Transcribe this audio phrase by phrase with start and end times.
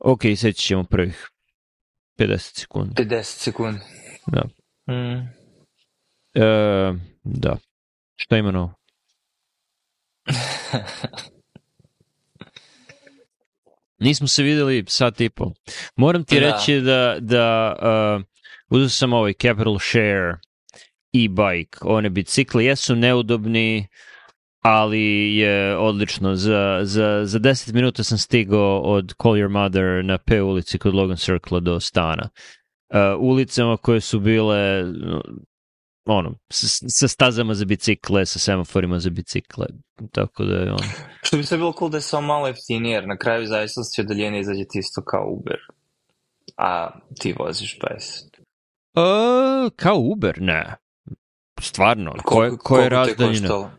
[0.00, 1.28] Ok, seći ćemo prvih
[2.18, 2.94] 50 sekundi.
[3.02, 3.80] 50 sekundi.
[4.26, 4.42] Da.
[4.94, 5.28] Mm.
[6.34, 7.56] E, da.
[8.16, 8.74] Šta ima novo?
[13.98, 15.52] Nismo se videli sat i pol.
[15.96, 16.46] Moram ti Da.
[16.52, 18.22] reći da, da uh,
[18.68, 20.34] uzeo sam ovaj Capital Share
[21.12, 21.78] e-bike.
[21.80, 23.88] One bicikli jesu neudobni,
[24.62, 26.34] ali je odlično.
[26.34, 30.94] Za, za, za 10 minuta sam stigao od Call Your Mother na P ulici kod
[30.94, 32.28] Logan Circle do stana.
[32.28, 35.20] Uh, ulicama koje su bile uh,
[36.06, 39.66] ono, sa, sa stazama za bicikle, sa semaforima za bicikle.
[40.12, 40.88] Tako da je ono.
[41.22, 44.06] Što bi sve bilo cool da je samo malo jeftinije, jer na kraju zavisnosti od
[44.06, 45.58] daljine izađe ti isto kao Uber.
[46.56, 48.42] A ti voziš 50.
[48.94, 50.74] E, kao Uber, ne.
[51.60, 53.70] Stvarno, ko je, ko je razdaljina?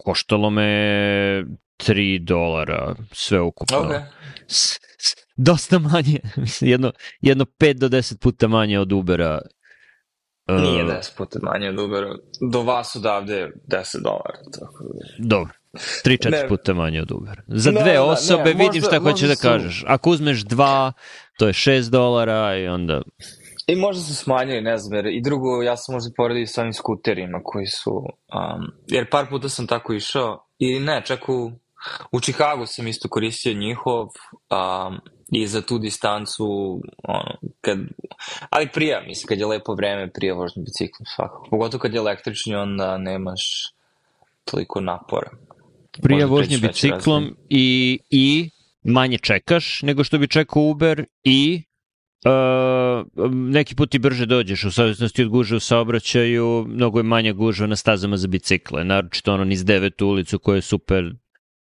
[0.00, 0.50] Koštalo?
[0.50, 1.44] Me
[1.78, 3.78] 3 dolara sve ukupno.
[3.78, 3.90] Ok.
[4.48, 6.20] S- s- dosta manje,
[6.62, 9.40] jedno, jedno 5 do 10 puta manje od Ubera.
[10.48, 12.08] E, Nije 10 puta manje od Ubera.
[12.52, 14.38] Do vas odavde je 10 dolara.
[14.52, 15.28] Tako da.
[15.28, 15.52] Dobro.
[16.04, 16.48] 3-4 Ne.
[16.48, 17.42] puta manje od Ubera.
[17.48, 19.84] Za Da, dve da, ne, osobe vidim možda- šta hoćeš da kažeš.
[19.86, 20.92] Ako uzmeš dva,
[21.38, 23.02] to je 6 dolara i onda...
[23.72, 26.72] I možda su smanjili, ne znam, jer i drugo, ja sam možda poredio sa ovim
[26.72, 31.52] skuterima koji su, um, jer par puta sam tako išao, i ne, čak u,
[32.12, 35.00] u Chicagu sam isto koristio njihov, um,
[35.32, 36.44] i za tu distancu,
[37.02, 37.78] ono, kad,
[38.50, 41.46] ali prija, mislim, kad je lepo vreme, prija vožnje biciklom svakako.
[41.50, 43.40] Pogotovo kad je električni, onda nemaš
[44.44, 45.30] toliko napora.
[46.02, 48.50] prije Možda vožnje biciklom i, i
[48.82, 51.62] manje čekaš nego što bi čekao Uber i
[52.24, 57.32] uh, neki put i brže dođeš u savjesnosti od guže u saobraćaju, mnogo je manja
[57.32, 61.14] gužva na stazama za bicikle, naročito ono niz devetu ulicu koja je super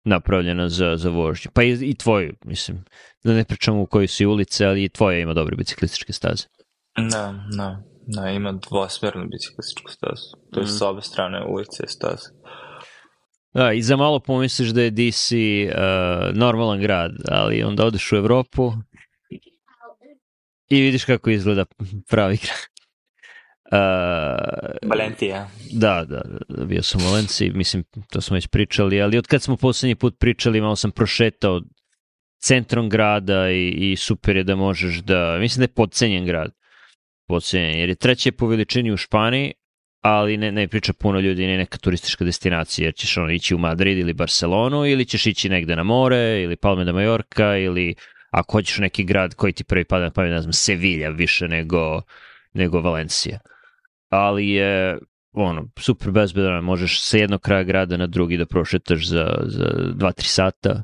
[0.04, 1.50] napravljena za, za vožnju.
[1.54, 2.84] Pa i, i tvoju, mislim,
[3.24, 6.44] da ne pričamo u kojoj si ulice, ali i tvoja ima dobre biciklističke staze.
[6.96, 10.36] Da, da, da, ima dvosmernu biciklističku stazu.
[10.52, 10.68] To je Mm.
[10.68, 12.28] sa obe strane ulice je staza.
[13.54, 18.16] Da, i za malo pomisliš da je DC uh, normalan grad, ali onda odeš u
[18.16, 18.72] Evropu
[20.68, 21.64] i vidiš kako izgleda
[22.10, 22.76] pravi grad.
[23.72, 25.48] Uh, Valentija.
[25.72, 29.42] da, da, da, bio sam u Valenciji, mislim, to smo već pričali, ali od kad
[29.42, 31.60] smo poslednji put pričali, malo sam prošetao
[32.38, 36.52] centrom grada i, i super je da možeš da, mislim da je podcenjen grad,
[37.28, 39.52] podcenjen, jer je treće po veličini u Španiji,
[40.00, 43.58] ali ne, ne priča puno ljudi, ne neka turistička destinacija, jer ćeš ono ići u
[43.58, 47.94] Madrid ili Barcelonu, ili ćeš ići negde na more, ili Palme de Mallorca, ili
[48.36, 52.02] ako hoćeš neki grad koji ti prvi pada na pamet, ne znam, Sevilla više nego,
[52.52, 53.38] nego Valencija.
[54.08, 54.98] Ali je
[55.32, 59.64] ono, super bezbedan, možeš sa jednog kraja grada na drugi da prošetaš za, za
[59.94, 60.82] 2-3 sata.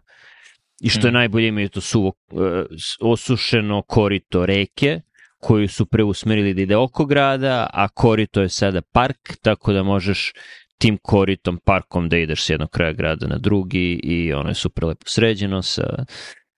[0.81, 1.15] I što je Mm.
[1.15, 2.65] najbolje imaju to suvo, e,
[3.01, 5.01] osušeno korito reke,
[5.41, 10.33] koju su preusmerili da ide oko grada, a korito je sada park, tako da možeš
[10.79, 14.85] tim koritom, parkom da ideš s jednog kraja grada na drugi i ono je super
[14.85, 16.05] lepo sređeno sa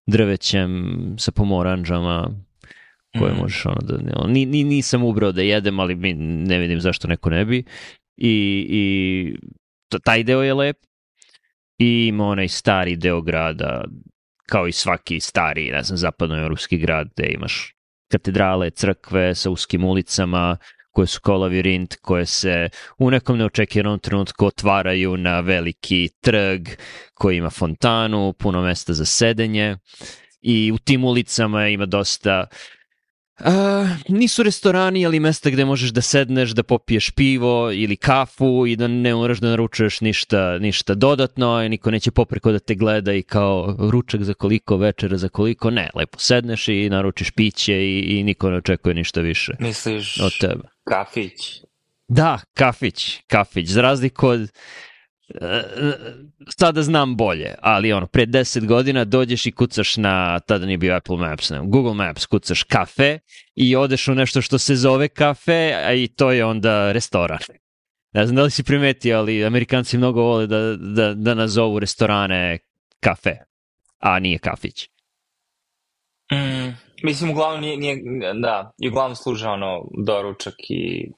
[0.06, 2.30] drvećem, sa pomoranđama,
[3.18, 3.40] koje Mhm.
[3.40, 3.94] možeš ono da...
[4.16, 7.64] ono, Ni, ni, nisam ubrao da jedem, ali mi ne vidim zašto neko ne bi.
[8.16, 9.36] I, i
[10.04, 10.76] taj deo je lep.
[11.78, 13.84] I ima onaj stari deo grada,
[14.46, 17.74] kao i svaki stari, ne znam, zapadnoevropski grad, gde imaš
[18.12, 20.56] katedrale, crkve sa uskim ulicama,
[20.94, 22.68] koje su kao lavirint, koje se
[22.98, 26.68] u nekom neočekivanom trenutku otvaraju na veliki trg
[27.14, 29.76] koji ima fontanu, puno mesta za sedenje
[30.40, 32.46] i u tim ulicama ima dosta
[33.38, 38.76] A, nisu restorani, ali mesta gde možeš da sedneš, da popiješ pivo ili kafu i
[38.76, 43.12] da ne moraš da naručuješ ništa, ništa dodatno i niko neće popreko da te gleda
[43.12, 45.70] i kao ručak za koliko, večera za koliko.
[45.70, 50.38] Ne, lepo sedneš i naručiš piće i, i niko ne očekuje ništa više Misliš od
[50.40, 50.73] tebe.
[50.84, 51.62] Kafić?
[52.08, 55.62] Da, kafić, kafić, za razliku od e,
[56.58, 60.96] sada znam bolje, ali ono, pre 10 godina dođeš i kucaš na, tada nije bio
[60.96, 63.18] Apple Maps, ne, Google Maps, kucaš kafe
[63.54, 67.38] i odeš u nešto što se zove kafe, a i to je onda restoran.
[68.12, 72.58] Ne znam da li si primetio, ali Amerikanci mnogo vole da, da, da nazovu restorane
[73.00, 73.36] kafe,
[73.98, 74.88] a nije kafić.
[76.32, 76.73] Mm,
[77.04, 78.02] mislim, uglavnom nije, nije,
[78.34, 81.10] da, i uglavnom služe ono doručak i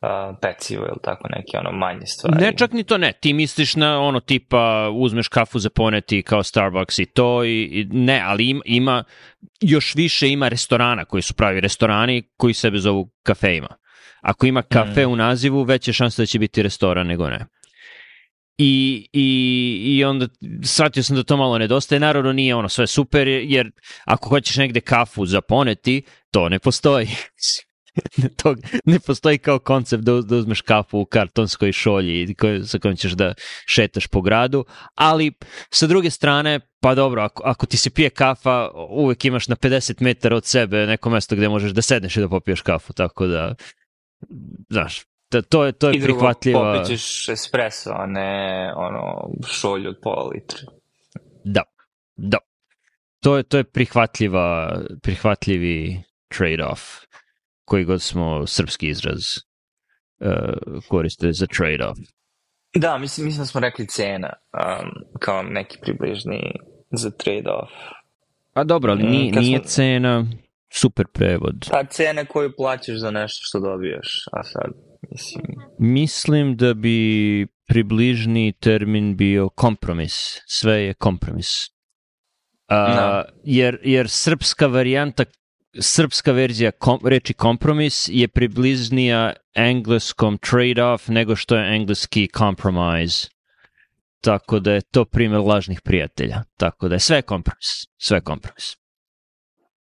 [0.00, 2.44] uh, pecivo ili tako neke ono manje stvari.
[2.44, 3.12] Ne, čak ni to ne.
[3.12, 7.84] Ti misliš na ono tipa uzmeš kafu za poneti kao Starbucks i to i, i
[7.90, 9.04] ne, ali ima, ima
[9.60, 13.76] još više ima restorana koji su pravi restorani koji sebe zovu kafejima.
[14.20, 15.12] Ako ima kafe Mm.
[15.12, 17.46] u nazivu, veće šanse da će biti restoran nego ne.
[18.58, 20.28] I, i, I onda
[20.64, 22.00] shvatio sam da to malo nedostaje.
[22.00, 23.70] Naravno nije ono sve super, jer
[24.04, 27.08] ako hoćeš negde kafu zaponeti, to ne postoji.
[28.42, 28.54] to
[28.84, 33.12] ne postoji kao koncept da, da uzmeš kafu u kartonskoj šolji koj, sa kojom ćeš
[33.12, 33.34] da
[33.66, 34.64] šetaš po gradu,
[34.94, 35.32] ali
[35.70, 40.02] sa druge strane, pa dobro, ako, ako ti se pije kafa, uvek imaš na 50
[40.02, 43.54] metara od sebe neko mesto gde možeš da sedneš i da popiješ kafu, tako da,
[44.70, 46.74] znaš, da, to je, to je I drugo, prihvatljiva...
[46.74, 48.30] popićeš espresso, a ne
[48.76, 50.58] ono, šolju od pola litra.
[51.44, 51.62] Da,
[52.16, 52.38] da.
[53.20, 57.06] To je, to je prihvatljiva, prihvatljivi trade-off
[57.64, 59.20] koji god smo srpski izraz
[60.20, 60.28] uh,
[60.88, 61.96] koriste za trade-off.
[62.74, 64.90] Da, mislim, mislim da smo rekli cena um,
[65.20, 66.52] kao neki približni
[66.92, 67.70] za trade-off.
[68.54, 70.26] A dobro, ali nije, Mm, nije smo- cena
[70.70, 71.68] super prevod.
[71.70, 74.70] Pa cena koju plaćaš za nešto što dobijaš, a sad,
[75.10, 75.44] mislim,
[75.78, 80.40] Mislim da bi približni termin bio kompromis.
[80.46, 81.46] Sve je kompromis.
[82.68, 83.24] A, Da.
[83.44, 85.24] jer, jer srpska varijanta
[85.80, 93.28] srpska verzija kom, reči kompromis je približnija engleskom trade-off nego što je engleski compromise.
[94.20, 96.42] Tako da je to primjer lažnih prijatelja.
[96.56, 97.66] Tako da je sve kompromis.
[97.98, 98.76] Sve kompromis.